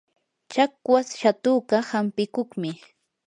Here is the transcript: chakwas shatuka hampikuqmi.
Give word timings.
chakwas 0.51 1.07
shatuka 1.19 1.75
hampikuqmi. 1.89 2.69